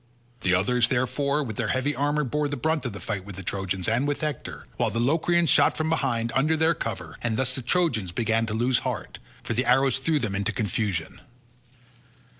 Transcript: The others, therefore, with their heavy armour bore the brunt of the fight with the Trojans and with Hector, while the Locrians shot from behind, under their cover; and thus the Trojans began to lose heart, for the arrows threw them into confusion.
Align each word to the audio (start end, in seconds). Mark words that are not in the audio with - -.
The 0.39 0.55
others, 0.55 0.87
therefore, 0.87 1.43
with 1.43 1.57
their 1.57 1.67
heavy 1.67 1.95
armour 1.95 2.23
bore 2.23 2.47
the 2.47 2.57
brunt 2.57 2.87
of 2.87 2.93
the 2.93 2.99
fight 2.99 3.23
with 3.23 3.35
the 3.35 3.43
Trojans 3.43 3.87
and 3.87 4.07
with 4.07 4.21
Hector, 4.21 4.65
while 4.77 4.89
the 4.89 4.99
Locrians 4.99 5.47
shot 5.51 5.77
from 5.77 5.89
behind, 5.91 6.31
under 6.33 6.57
their 6.57 6.73
cover; 6.73 7.17
and 7.21 7.37
thus 7.37 7.53
the 7.53 7.61
Trojans 7.61 8.11
began 8.11 8.47
to 8.47 8.55
lose 8.55 8.79
heart, 8.79 9.19
for 9.43 9.53
the 9.53 9.65
arrows 9.67 9.99
threw 9.99 10.17
them 10.17 10.33
into 10.33 10.51
confusion. 10.51 11.21